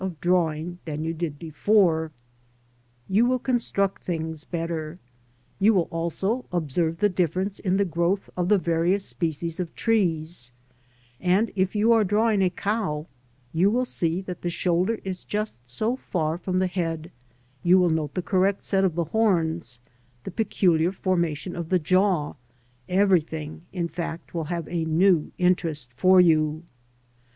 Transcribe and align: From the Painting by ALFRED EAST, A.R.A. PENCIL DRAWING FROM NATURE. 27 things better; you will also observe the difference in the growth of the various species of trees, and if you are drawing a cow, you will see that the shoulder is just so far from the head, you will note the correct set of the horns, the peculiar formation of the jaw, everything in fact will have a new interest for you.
From 0.01 0.17
the 0.19 0.29
Painting 0.31 0.79
by 0.83 0.93
ALFRED 0.93 1.43
EAST, 1.43 1.67
A.R.A. 1.67 2.09
PENCIL 3.37 3.37
DRAWING 3.37 3.37
FROM 3.37 3.37
NATURE. 3.37 3.37
27 3.37 3.99
things 4.01 4.43
better; 4.45 4.99
you 5.59 5.75
will 5.75 5.87
also 5.91 6.43
observe 6.51 6.97
the 6.97 7.07
difference 7.07 7.59
in 7.59 7.77
the 7.77 7.85
growth 7.85 8.27
of 8.35 8.49
the 8.49 8.57
various 8.57 9.05
species 9.05 9.59
of 9.59 9.75
trees, 9.75 10.51
and 11.19 11.51
if 11.55 11.75
you 11.75 11.91
are 11.93 12.03
drawing 12.03 12.41
a 12.41 12.49
cow, 12.49 13.05
you 13.53 13.69
will 13.69 13.85
see 13.85 14.21
that 14.21 14.41
the 14.41 14.49
shoulder 14.49 14.99
is 15.03 15.23
just 15.23 15.67
so 15.69 15.95
far 15.95 16.35
from 16.39 16.57
the 16.57 16.65
head, 16.65 17.11
you 17.61 17.77
will 17.77 17.91
note 17.91 18.15
the 18.15 18.23
correct 18.23 18.63
set 18.63 18.83
of 18.83 18.95
the 18.95 19.03
horns, 19.03 19.77
the 20.23 20.31
peculiar 20.31 20.91
formation 20.91 21.55
of 21.55 21.69
the 21.69 21.77
jaw, 21.77 22.33
everything 22.89 23.61
in 23.71 23.87
fact 23.87 24.33
will 24.33 24.45
have 24.45 24.67
a 24.67 24.83
new 24.83 25.31
interest 25.37 25.93
for 25.93 26.19
you. 26.19 26.63